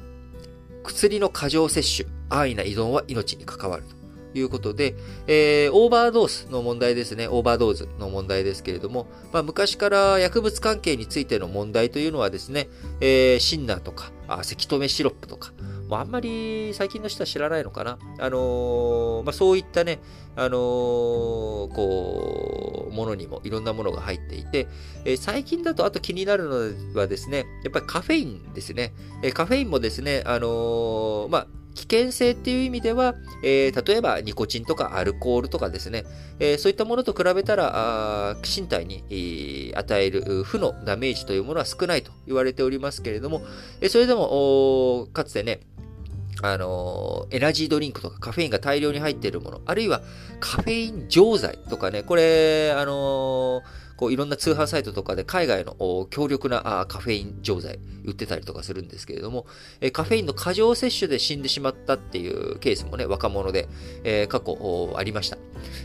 [0.82, 4.01] 薬の過剰摂取、安易な依存は命に関わると。
[4.34, 4.94] いうことで、
[5.26, 7.28] えー、オーバードーズの問題ですね。
[7.28, 12.68] オーバードーズの問題ですけれども、まあ、昔から薬物関係についての問題というのはですね、
[13.00, 15.52] えー、シンナーとか、あ、咳止めシロップとか、
[15.88, 17.98] もうあんまり最近の人は知らないのかな。
[18.18, 20.00] あのー、まあ、そういったね、
[20.36, 24.68] あのー、こう、ものにもいろんなものが入っていて、
[25.04, 26.44] えー、最近だとあと気になる
[26.94, 28.94] のはですね、やっぱりカフェインですね。
[29.22, 36.04] えカフェインもですね、あのまあ、危険性っていう意味では、えー、例えばニコチンとかアルコールとかですね、
[36.38, 43.42] えー、そういったものと比べたら、身体に、えー、与える負のダメージというものは少ないと言われておりますけれども、
[43.80, 45.60] えそれでも、かつてね、
[46.44, 50.02] あのエナジードリンクとかカフェインが大量に入っているもの、あるいは
[50.40, 59.46] カフェイン錠剤とかね、これ、あのーこういろんな通販サイトとかで海外の強力なカフェイン錠剤売ってたりとかするんですけれども、
[59.92, 63.68] カフェインの過剰摂取で死んでしまったっていうケースもね、若者で、
[64.02, 65.38] え過去ありました。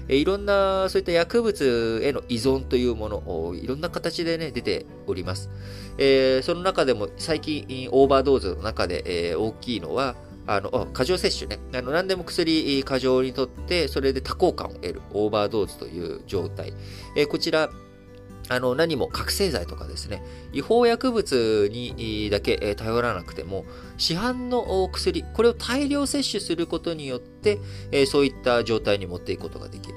[0.09, 5.51] いろんなそういった薬物への依存というもの、いろんな形でね、出ております。
[5.99, 10.15] えその中でも最近オーバードーズの中で、え大きいのは、
[10.47, 11.59] あの、過剰摂取ね。
[11.77, 16.73] あの、何でも薬過剰にとって、それで多幸感を得るオーバードーズという状態。
[17.15, 17.69] え、こちら、
[18.49, 23.65] あの、何も覚醒剤とかですね、違法薬物にだけ頼らなくても、
[23.97, 27.59] 市販の薬、これを大量摂取することによって、
[28.05, 29.95] そういった状態に持っていくことができる。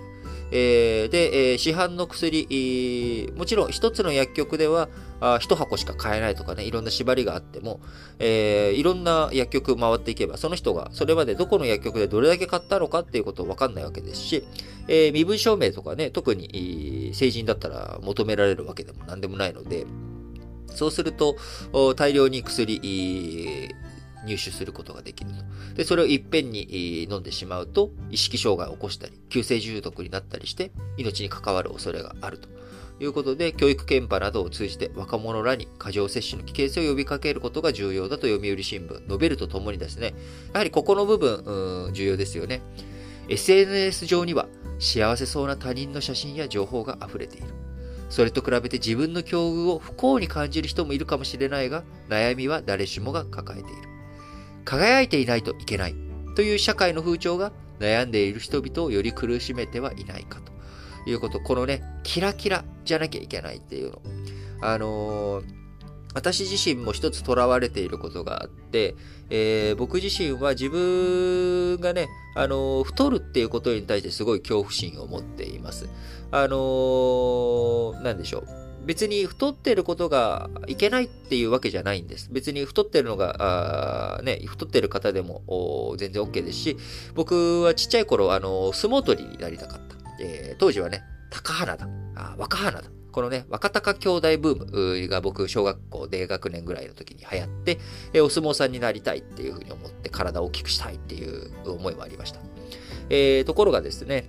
[0.51, 4.89] で、市販の薬、もちろん一つの薬局では
[5.41, 7.81] 一箱しか買えないとかね、いろんな縛りがあっても、
[8.19, 14.45] えー、いろんな薬局回っていけば、その人がそれまでどこの薬局でどれだけ買ったのかっていうことわかんないわけですし、
[14.89, 19.87] えー、身分証明とかね、特に成人だったら求められるわけでも何でもないので、
[20.75, 21.37] そうすると、
[21.97, 22.81] 大量に薬、
[24.25, 25.75] 入手することができると。
[25.75, 32.49] で、それをいっぺんに飲んでしまうと、意識障害を起こしたり、急性重毒になったりして、命に関わる恐れがあると。
[33.01, 40.15] いうことで、教育憲法などを通じて若者らに過剰摂取の危険性を呼びかけることが重要だと読売新聞、述べるとともにですね、
[40.53, 42.63] やはりここの部分、重要ですよね。
[43.29, 47.47] SNS 上には幸せそうな他人の写真や情報が溢れている。
[48.09, 53.83] それと比べて自分の境遇を不幸に感じる人もいるかもしれないが、悩みは誰しもが抱えている。
[54.65, 55.95] 輝いていないといけない
[56.37, 60.50] という社会の風潮が悩んでいる人々をより苦しめてはいないかと
[61.07, 61.41] いうこと。
[61.41, 64.03] このね、キラキラじゃなきゃいけないっていうの。
[64.61, 65.45] あのー、
[66.15, 68.97] 私自身も一つ囚われていることがあって、
[69.31, 75.89] えー、僕自身は自分がね、あのー、太るっていうことに対してすごい恐怖心を持っています。
[76.33, 78.61] あのー、なんでしょう。
[78.85, 82.29] 別に太ってることがいけないっていうわけじゃないんです。
[82.33, 86.77] 別に太ってるのが、あね、太ってる方でも全然 OK ですし、
[87.15, 90.00] 僕はちっちゃい頃、あの、相撲取りになりたかった。
[90.21, 91.89] えー、当時はね、高花だ。
[92.15, 92.91] あ若花だ。
[93.13, 97.79] このね、若隆兄弟ブームが僕、小学校低学年ぐらいの時に流行って、
[98.13, 102.41] えお相撲さんになりたいっていうふうに思って体を大きくしたいっていう思いもありました。
[103.09, 104.27] えー、ところがですね、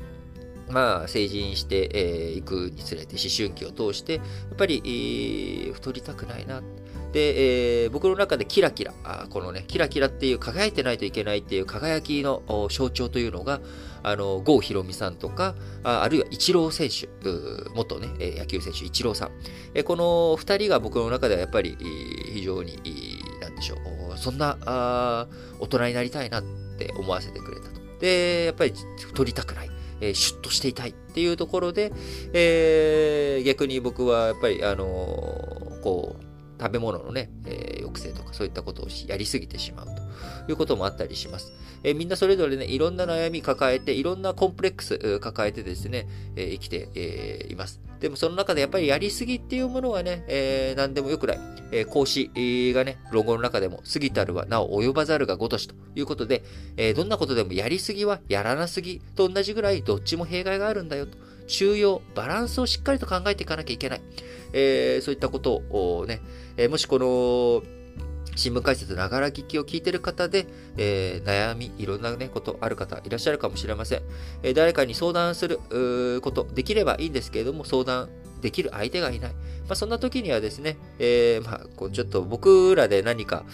[0.69, 4.21] まあ、成人してい、えー、くにつれて、思春期を通して、や
[4.54, 6.62] っぱり、えー、太りたくないな。
[7.12, 13.60] で、えー、僕の中でキラキラ、あこのね、キラキラっていう輝いてないといけないっていう輝きの象徴というのが、
[14.03, 17.09] あの、郷ひろみさんとか、あるいはイチロー選手、
[17.75, 19.31] 元ね、野球選手、イチローさん。
[19.73, 21.77] えこの二人が僕の中ではやっぱり、
[22.33, 22.77] 非常に、
[23.41, 25.27] なんでしょう、そんなあ
[25.59, 26.43] 大人になりたいなっ
[26.77, 27.81] て思わせてくれたと。
[27.99, 29.71] で、やっぱり太りたくない。
[30.01, 31.91] え、シュッとしていたいっていうところで、
[32.33, 36.23] えー、逆に僕はやっぱり、あのー、こう、
[36.59, 41.53] 食べ物のね、えー、抑制とかそういったことをやりすぎてしまうということもあったりします。
[41.83, 47.81] え、みんなそれぞれね、いろんな悩み抱えて、いろんなコンプレックス抱えてですね、え、生きて、え、います。
[48.01, 51.39] でもその中でやっぱりやりすぎっていうものはね、えー、何でもよくない。
[51.71, 52.32] えー、孔子
[52.73, 56.43] がね、論語の中でも、過ぎたるはなお及ばざるがごとしということで、
[56.77, 61.17] えー、どんなことでもやりすぎはやらなすぎと同じぐらいどっちも弊害があるんだよと。
[61.45, 64.01] 中庸、バランスをしっかりと考えていかなきゃいけない。
[64.53, 66.21] えー、そういったことをね、
[66.57, 67.80] え、もしこの、
[68.41, 74.01] 新聞解説ながら聞きを聞いてる方で、えー、悩み、いろんなね、ことある方いらっしゃるかもしれません。
[74.41, 75.59] えー、誰かに相談する
[76.21, 78.09] こと、できればいいんですけれども、相談
[78.41, 79.31] できる相手がいない。
[79.31, 83.45] まあ、そんな時にはですね、えー、まあ、こうちょっと僕らで何か、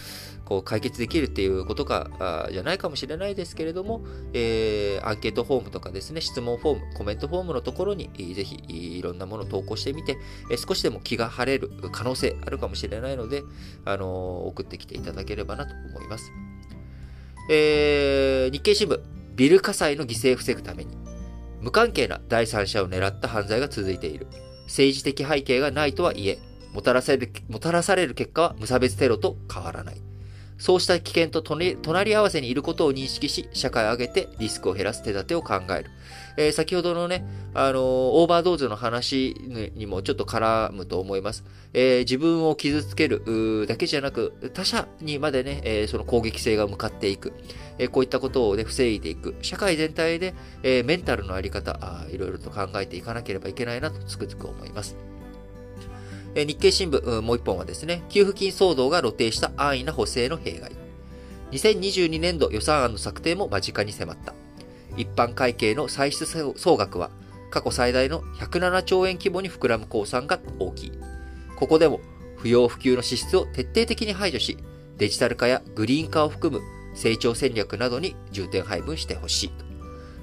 [0.48, 4.00] こう解決できるっていうことかじゃないかもしれないですけれども、
[4.32, 8.64] えー、アンケートフォームとかですね、質問フォーム、コメントフォームのところに、ぜひ
[8.96, 10.16] いろんなものを投稿してみて、
[10.50, 13.42] え、少しでも気が晴れる可能性あるかもしれないので、
[13.84, 16.32] あのー、送ってきていただければなと思います。
[17.50, 18.98] えー、日経新聞、
[19.34, 20.96] ビル火災の犠牲を防ぐために、
[21.60, 24.26] 無関係な第三者を狙った犯罪が続いている。
[24.64, 26.38] 政治的背景がないとはいえ、
[26.72, 30.08] もたらされるもたらされる結果は無差別テロと変わらない。
[30.58, 31.76] そうした危険と隣
[32.10, 35.90] り合わせにいることを認識し、社会を挙げてリスクを減らす手立てを考える。
[36.36, 39.36] えー、先ほどのね、あのー、オーバードーズの話
[39.76, 41.44] にもちょっと絡むと思います。
[41.72, 47.34] えー、自分を傷つけるだけじゃなく、他者にまでね、えその攻撃性が向かっていく。
[47.78, 49.36] えこういったことをね、防いでいく。
[49.42, 50.34] 社会全体で、
[50.64, 54.96] えメンタルのあり方あ、いろいろと考えていかなければいけないなとつくづく思います。
[56.34, 60.72] え日経新聞、もう一本はですね、給付金騒動が露呈した安易な補正の弊害。
[61.52, 64.34] 2022年度予算案の策定も間近に迫った。
[64.96, 67.10] 一般会計の歳出総額は
[67.50, 70.92] 過去最大の107兆円規模に膨らむ公算が大きい。
[71.56, 72.00] ここでも
[72.36, 74.58] 不要不急の支出を徹底的に排除し、
[74.98, 76.62] デジタル化やグリーン化を含む
[76.94, 79.50] 成長戦略などに重点配分してほしい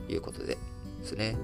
[0.07, 0.57] ということでで
[1.03, 1.35] すね。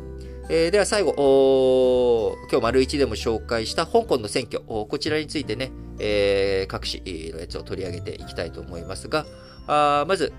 [0.54, 9.26] えー、では最後、今日丸一でも紹介した香港の選挙、こちらについてね、えー、各紙のやつを取り上げていきたいと思いますが、
[9.68, 10.34] あまず、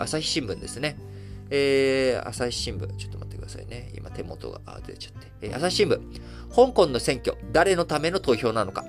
[0.00, 0.98] 朝日新聞ですね。
[1.50, 3.92] えー、朝日新聞、ちょっと待ってくださいね。
[3.96, 5.28] 今手元が出ちゃって。
[5.42, 6.00] えー、朝日新聞、
[6.52, 8.84] 香港の選挙、誰のための投票なのか。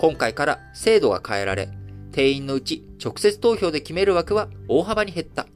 [0.00, 1.68] 今回から制度が変えられ、
[2.10, 5.46] 定員のうち直接投票で決める枠は大幅に減った。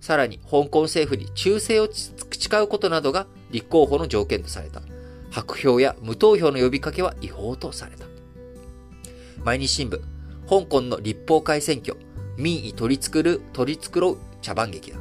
[0.00, 4.82] さらに、香港政府に忠誠を誓うことなどが立候補の条件とされた。
[5.30, 8.06] 白票や無投票の呼びかけは違法とされた。
[9.44, 10.00] 毎日新聞、
[10.48, 11.96] 香港の立法会選挙、
[12.36, 14.98] 民意取り繕う、取り繕う茶番劇だ。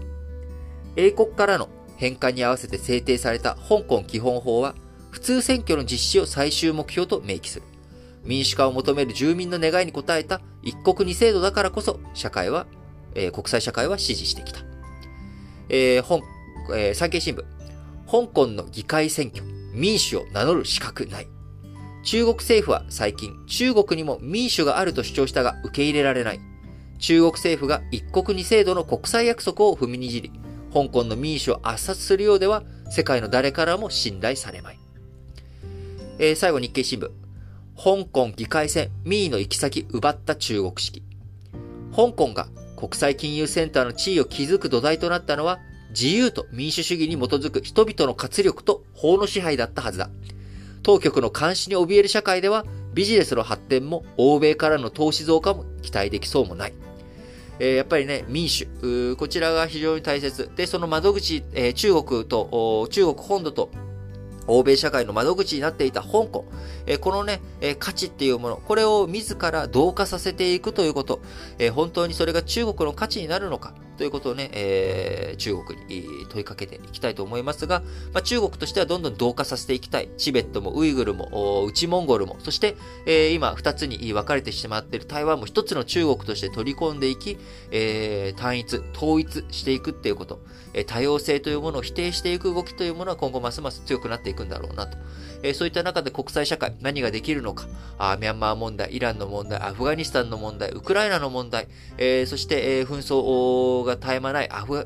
[0.96, 4.76] 英国からの返還に合わせて制定された香港基本法は、
[5.12, 7.66] 普通選挙の実施を最終目標と明記する。
[8.24, 12.68] 民主化を求める住民の願いに応えた一国二制度だからこそ、社会は、
[13.16, 14.62] えー、国際社会は支持してきた。
[15.70, 16.22] えー、本、
[16.76, 17.53] えー、産経新聞。
[18.14, 19.44] 香港の議会選挙、
[19.74, 21.28] 民主を名乗る資格ない。
[22.04, 26.40] 中国政府は最近、中国にも民主があると主張したが受け入れられない。
[27.00, 30.32] 中国政府が一国二制度の国際約束を踏みにじり、
[30.72, 32.62] 香港の民主を圧殺するようでは、
[32.92, 34.78] 世界の誰からも信頼されまい。
[36.20, 37.10] えー、最後日経新聞。
[37.76, 41.02] 香港議会選、民意の行き先奪った中国式。
[41.96, 42.46] 香港が
[42.76, 45.58] 国際金融センターの地位を築く土台となったのは、
[45.94, 50.10] 自由と民主主義に基づく人々の活力と法の支配だったはずだ。
[50.82, 56.74] 当局の監視に怯える社会では、ビジネスの発展も欧米からの投資増加も期待できそうもない。
[57.60, 58.68] えー、やっぱりね、民主、
[59.18, 60.50] こちらが非常に大切。
[60.56, 63.70] で、その窓口、えー、中国と、中国本土と
[64.48, 66.46] 欧米社会の窓口になっていた香港、
[66.86, 71.22] えこのね、え価値っていうもの、これを自ら同化させていくということ、
[71.60, 77.82] え本当にそれが中国の価値になるのかということをね、えー、中国に問いかけていきたいと思いますが、
[78.14, 80.10] まあ、中国としてはどんどん同化させていきたい。
[80.18, 82.76] チベットもウイグルも、内モンゴルも、そして、
[83.06, 87.38] えー、今二つに分かれてしまっている台湾も一つの中国として取り込んでいき、
[87.72, 90.40] えー、単一、統一していくっていうこと。
[90.74, 94.98] え多様性というものを否定していく動きというものは今後ますます強くなっていくんだろうなと。
[95.44, 97.68] えそういった中で国際社会、何ができるのか、
[98.00, 101.68] あミャンマー問題、イランの問題、アフガニスタンの問題、ウクライナの問題、
[101.98, 104.86] えそして、え紛争が絶え間ないアフガ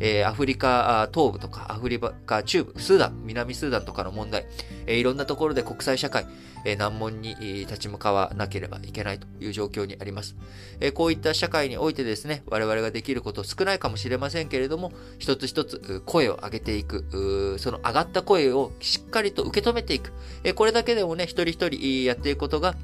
[0.00, 4.46] えー、アフリカ東部とか、アフリカ中部、スーダン、南スーダンとかの問題、
[4.86, 6.26] えー、いろんなところで国際社会、
[6.64, 10.36] えー、難問に立ち向かわなければいけないという状況にあります。
[10.80, 20.12] えこういった社会においてですね、我々ができること少ないかもしれませんけれども、一つ一つ声を上げていく、その上がった声をしっかりと受け止めていく。
[20.44, 22.74] えこれだけでもね、一人一人やっていくことが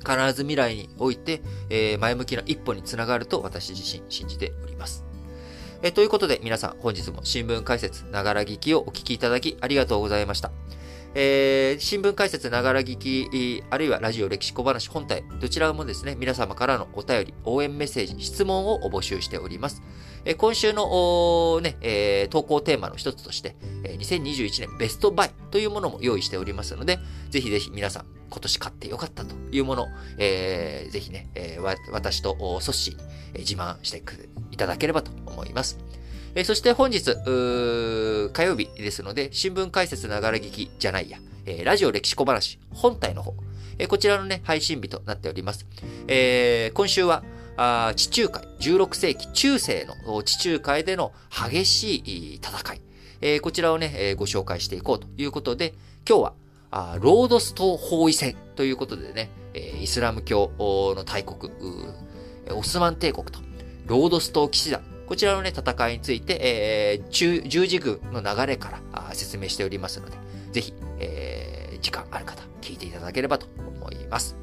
[0.00, 1.40] 必ず未来において、
[1.70, 5.03] え前向きな一歩につながると私自身信じております。
[5.86, 10.50] えということで皆さん本日も新聞解説ながら聞きをお聞きいただきありがとうございました。
[11.14, 19.82] えー、新聞解説ながら聞き、あるいはラジオ歴史小話本体、どちらもですね、皆様からのお便り、応援メッセージ、質問を募集しております。
[20.24, 23.54] えー、今週のね、えー、投稿テーマの一つとして、
[23.84, 29.86] えー、2021年ベストバイというものも用意しておりますので、ぜひぜひ皆さん、今年買ってよかったというもの、
[30.18, 35.78] えー、ぜひね、えー、私とソッシーに自慢してくいただければと思います。
[36.34, 37.14] えー、そして本日、
[38.32, 43.34] 火曜日ですので、新聞解説ながら聞きじゃないや、えー、ラジオ歴史小話本体の方、
[43.78, 45.66] えー、こちらのね、配信日となっております。
[46.08, 47.22] えー、今週は、
[47.56, 52.80] あ地中海、16世紀中世の地中海での激しい戦い、
[53.20, 55.74] えー、こちらをね、えー、ご紹介していこうということで、
[56.08, 56.32] 今日は、
[56.72, 61.52] あロードス島包囲戦ということでね、えー、イスラム教の大国、
[62.50, 63.38] オスマン帝国と
[63.86, 70.16] ロードス島騎士団、こちらのね、戦いについて、えー、十十字軍の流れから説明しておりますので、
[70.52, 74.36] ぜひ、えー、時間ある方、聞いていただければと思います。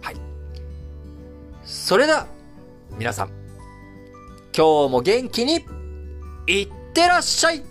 [0.00, 0.16] はい。
[1.64, 2.26] それでは、
[2.98, 3.28] 皆さん、
[4.56, 5.64] 今日も元気に、
[6.48, 7.62] いってらっしゃい